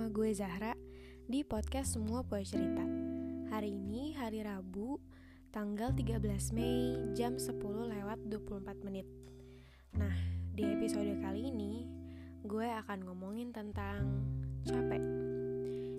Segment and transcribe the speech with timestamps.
[0.00, 0.72] sama gue Zahra
[1.28, 2.80] di podcast Semua Poe Cerita.
[3.52, 4.96] Hari ini hari Rabu,
[5.52, 9.04] tanggal 13 Mei jam 10 lewat 24 menit.
[10.00, 10.16] Nah,
[10.56, 11.84] di episode kali ini
[12.48, 14.24] gue akan ngomongin tentang
[14.64, 15.04] capek.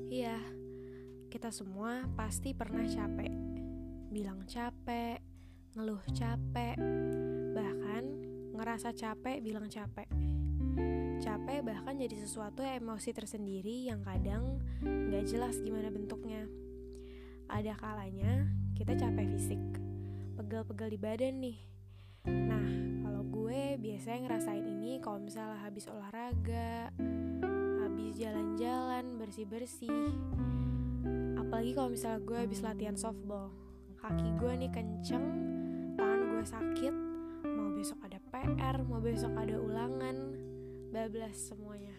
[0.10, 0.42] Iya,
[1.30, 3.30] kita semua pasti pernah capek.
[4.10, 5.22] Bilang capek,
[5.78, 6.74] ngeluh capek,
[7.54, 8.10] bahkan
[8.58, 10.31] ngerasa capek bilang capek
[11.22, 16.50] capek bahkan jadi sesuatu emosi tersendiri yang kadang gak jelas gimana bentuknya.
[17.52, 19.62] Ada kalanya kita capek fisik,
[20.40, 21.58] pegel-pegel di badan nih.
[22.26, 22.68] Nah,
[23.06, 26.90] kalau gue biasanya ngerasain ini kalau misalnya habis olahraga,
[27.86, 30.14] habis jalan-jalan, bersih-bersih.
[31.38, 33.54] Apalagi kalau misalnya gue habis latihan softball.
[34.02, 35.26] Kaki gue nih kenceng,
[35.94, 36.96] tangan gue sakit,
[37.46, 40.18] mau besok ada PR, mau besok ada ulangan,
[40.92, 41.96] bablas semuanya.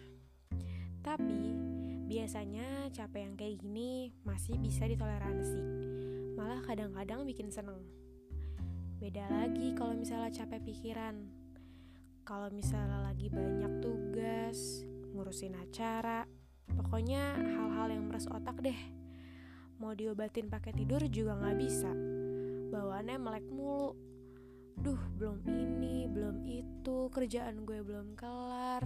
[1.01, 1.57] Tapi
[2.05, 5.61] biasanya capek yang kayak gini masih bisa ditoleransi.
[6.37, 7.81] Malah kadang-kadang bikin seneng.
[9.01, 11.25] Beda lagi kalau misalnya capek pikiran.
[12.23, 16.23] Kalau misalnya lagi banyak tugas, ngurusin acara,
[16.71, 18.77] pokoknya hal-hal yang meres otak deh.
[19.81, 21.91] Mau diobatin pakai tidur juga nggak bisa.
[22.71, 23.97] Bawaannya melek mulu,
[24.79, 28.81] duh belum ini belum itu kerjaan gue belum kelar.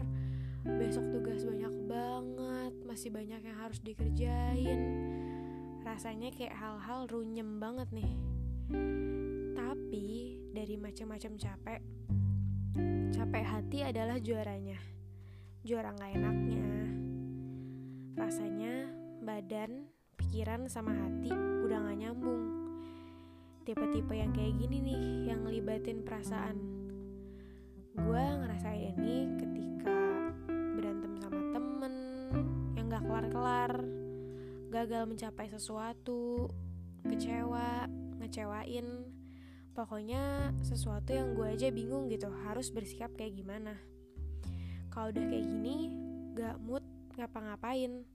[0.68, 4.80] Besok tugas banyak banget masih banyak yang harus dikerjain.
[5.88, 8.12] Rasanya kayak hal-hal runyem banget nih.
[9.56, 10.08] Tapi
[10.52, 11.82] dari macam-macam capek
[13.16, 14.76] capek hati adalah juaranya.
[15.64, 16.68] Juara nggak enaknya.
[18.20, 18.74] Rasanya
[19.24, 19.88] badan
[20.20, 21.32] pikiran sama hati
[21.64, 22.67] udah gak nyambung
[23.68, 26.56] tipe-tipe yang kayak gini nih yang ngelibatin perasaan.
[28.00, 31.94] Gue ngerasain ini ketika berantem sama temen
[32.80, 33.84] yang gak kelar-kelar
[34.72, 36.48] gagal mencapai sesuatu
[37.04, 37.92] kecewa
[38.24, 38.88] ngecewain.
[39.76, 43.76] Pokoknya sesuatu yang gue aja bingung gitu harus bersikap kayak gimana.
[44.96, 45.92] Kalau udah kayak gini
[46.40, 46.88] gak mood
[47.20, 48.08] ngapa-ngapain.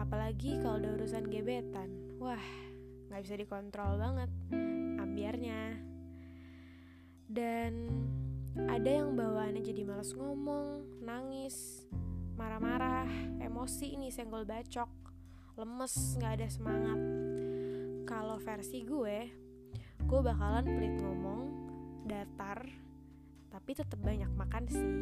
[0.00, 2.40] Apalagi kalau udah urusan gebetan wah
[3.12, 4.30] nggak bisa dikontrol banget
[5.16, 5.80] ambiarnya
[7.32, 7.88] dan
[8.68, 11.88] ada yang bawaannya jadi males ngomong, nangis,
[12.36, 13.08] marah-marah,
[13.40, 14.92] emosi ini senggol bacok,
[15.56, 17.00] lemes, nggak ada semangat.
[18.04, 19.18] Kalau versi gue,
[20.04, 21.44] gue bakalan pelit ngomong,
[22.04, 22.68] datar,
[23.48, 24.92] tapi tetap banyak makan sih,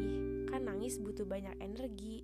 [0.47, 2.23] kan nangis butuh banyak energi.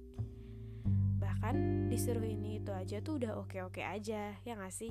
[1.20, 4.88] Bahkan disuruh ini itu aja tuh udah oke-oke aja, ya gak sih?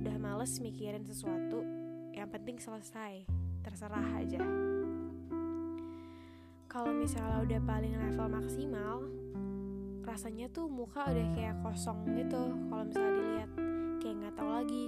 [0.00, 1.83] Udah males mikirin sesuatu,
[2.14, 3.26] yang penting selesai
[3.66, 4.38] terserah aja.
[6.70, 9.02] Kalau misalnya udah paling level maksimal
[10.06, 12.54] rasanya tuh muka udah kayak kosong gitu.
[12.70, 13.50] Kalau misalnya dilihat
[13.98, 14.84] kayak nggak tahu lagi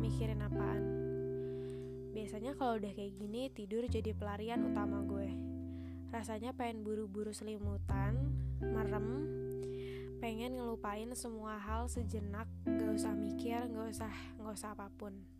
[0.00, 0.82] mikirin apaan.
[2.16, 5.28] Biasanya kalau udah kayak gini tidur jadi pelarian utama gue.
[6.08, 8.16] Rasanya pengen buru-buru selimutan
[8.64, 9.28] merem
[10.16, 12.48] pengen ngelupain semua hal sejenak.
[12.64, 15.35] Gak usah mikir gak usah gak usah apa pun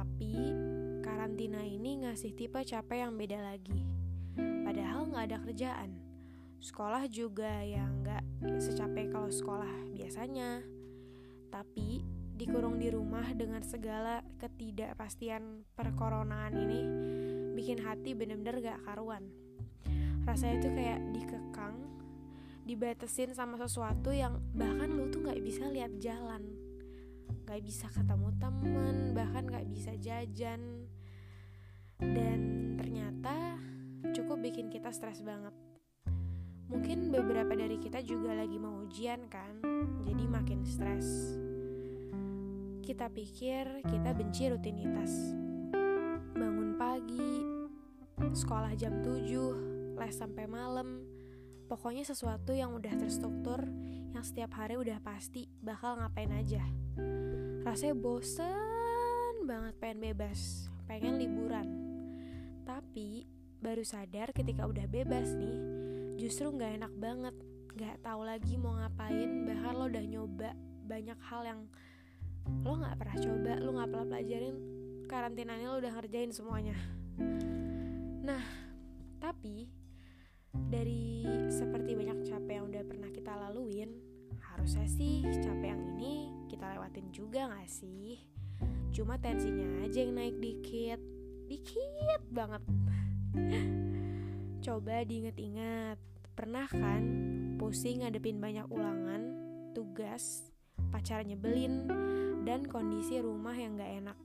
[0.00, 0.56] tapi
[1.04, 3.84] karantina ini ngasih tipe capek yang beda lagi.
[4.64, 5.92] Padahal nggak ada kerjaan.
[6.56, 8.24] Sekolah juga yang nggak
[8.64, 10.64] secapek kalau sekolah biasanya.
[11.52, 12.00] Tapi
[12.32, 16.80] dikurung di rumah dengan segala ketidakpastian perkoronaan ini
[17.52, 19.28] bikin hati bener-bener gak karuan.
[20.24, 21.76] Rasanya tuh kayak dikekang,
[22.64, 26.59] dibatesin sama sesuatu yang bahkan lu tuh gak bisa lihat jalan
[27.50, 30.86] gak bisa ketemu temen bahkan gak bisa jajan.
[31.98, 32.40] Dan
[32.78, 33.58] ternyata
[34.14, 35.50] cukup bikin kita stres banget.
[36.70, 39.58] Mungkin beberapa dari kita juga lagi mau ujian kan
[40.06, 41.34] jadi makin stres.
[42.86, 45.10] Kita pikir kita benci rutinitas.
[46.30, 47.42] Bangun pagi
[48.30, 51.02] sekolah jam 7 les sampai malam.
[51.66, 53.66] Pokoknya sesuatu yang udah terstruktur
[54.14, 56.62] yang setiap hari udah pasti bakal ngapain aja
[57.60, 61.68] rasanya bosen banget pengen bebas pengen liburan.
[62.66, 63.22] Tapi
[63.62, 65.56] baru sadar ketika udah bebas nih
[66.18, 67.36] justru nggak enak banget.
[67.78, 70.50] Nggak tahu lagi mau ngapain bahkan lo udah nyoba
[70.90, 71.60] banyak hal yang
[72.66, 74.56] lo nggak pernah coba lo nggak pernah pelajarin
[75.06, 76.74] karantinanya lo udah ngerjain semuanya.
[78.26, 78.42] Nah
[79.22, 79.70] tapi
[80.50, 84.09] dari seperti banyak capek yang udah pernah kita laluin
[84.60, 88.20] harusnya sih capek yang ini kita lewatin juga gak sih?
[88.92, 91.00] Cuma tensinya aja yang naik dikit
[91.48, 92.60] Dikit banget
[94.60, 95.96] Coba diinget-inget
[96.36, 97.02] Pernah kan
[97.56, 99.40] pusing ngadepin banyak ulangan
[99.72, 100.50] tugas,
[100.90, 101.86] pacar nyebelin,
[102.42, 104.18] dan kondisi rumah yang gak enak.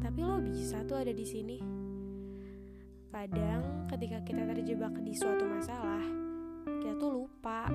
[0.00, 1.58] Tapi lo bisa tuh ada di sini.
[3.10, 6.04] Kadang ketika kita terjebak di suatu masalah,
[6.84, 7.66] kita tuh lupa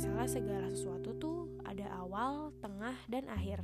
[0.00, 3.60] misalnya segala sesuatu tuh ada awal, tengah, dan akhir.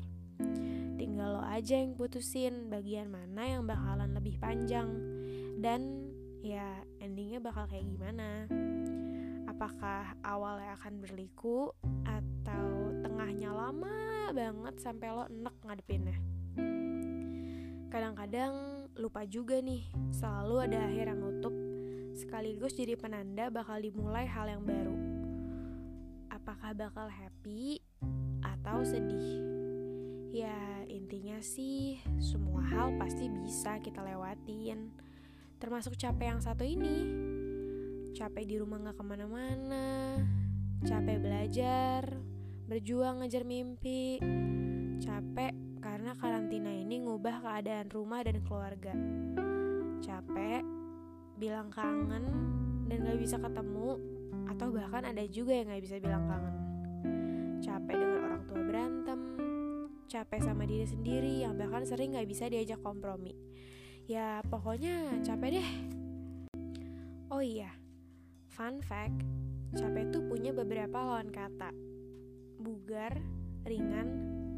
[1.00, 4.84] Tinggal lo aja yang putusin bagian mana yang bakalan lebih panjang
[5.64, 6.12] dan
[6.44, 8.44] ya endingnya bakal kayak gimana.
[9.48, 11.72] Apakah awalnya akan berliku
[12.04, 16.20] atau tengahnya lama banget sampai lo enek ngadepinnya.
[17.88, 18.52] Kadang-kadang
[19.00, 21.56] lupa juga nih, selalu ada akhir yang nutup
[22.12, 25.15] sekaligus jadi penanda bakal dimulai hal yang baru.
[26.56, 27.84] Apakah bakal happy
[28.40, 29.44] atau sedih?
[30.32, 34.88] Ya, intinya sih semua hal pasti bisa kita lewatin.
[35.60, 37.12] Termasuk capek yang satu ini.
[38.16, 40.16] Capek di rumah gak ke mana-mana.
[40.80, 42.08] Capek belajar,
[42.64, 44.16] berjuang ngejar mimpi.
[44.96, 45.52] Capek
[45.84, 48.96] karena karantina ini ngubah keadaan rumah dan keluarga.
[50.00, 50.64] Capek,
[51.36, 52.24] bilang kangen,
[52.88, 54.15] dan gak bisa ketemu,
[54.46, 56.56] atau bahkan ada juga yang gak bisa bilang kangen.
[57.60, 59.20] Capek dengan orang tua berantem,
[60.06, 63.34] capek sama diri sendiri yang bahkan sering gak bisa diajak kompromi.
[64.06, 65.70] Ya pokoknya capek deh.
[67.26, 67.74] Oh iya,
[68.46, 69.18] fun fact,
[69.74, 71.74] capek tuh punya beberapa lawan kata.
[72.62, 73.18] Bugar,
[73.66, 74.08] ringan,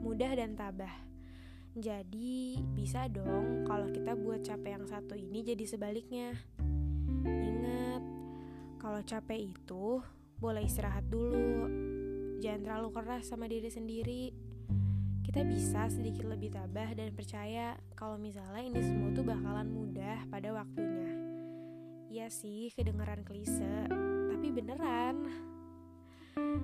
[0.05, 0.93] mudah dan tabah.
[1.79, 6.37] Jadi bisa dong kalau kita buat capek yang satu ini jadi sebaliknya.
[8.89, 10.01] Kalau capek itu
[10.41, 11.69] boleh istirahat dulu.
[12.41, 14.33] Jangan terlalu keras sama diri sendiri.
[15.21, 20.57] Kita bisa sedikit lebih tabah dan percaya kalau misalnya ini semua tuh bakalan mudah pada
[20.57, 21.13] waktunya.
[22.09, 23.93] Iya sih, kedengeran klise,
[24.33, 25.37] tapi beneran.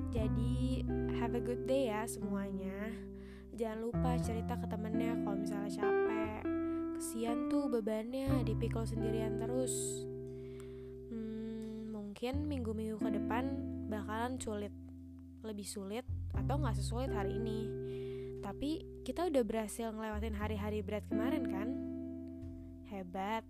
[0.08, 0.80] Jadi,
[1.20, 2.88] have a good day ya semuanya.
[3.52, 6.40] Jangan lupa cerita ke temennya kalau misalnya capek.
[6.96, 10.08] Kesian tuh bebannya dipikul sendirian terus.
[12.14, 13.42] Mungkin minggu-minggu ke depan
[13.90, 14.70] bakalan sulit.
[15.42, 17.66] Lebih sulit atau gak sesulit hari ini.
[18.38, 21.74] Tapi kita udah berhasil ngelewatin hari-hari berat kemarin kan?
[22.86, 23.42] Hebat.